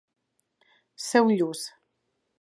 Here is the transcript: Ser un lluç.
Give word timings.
Ser 1.09 1.23
un 1.27 1.31
lluç. 1.37 1.65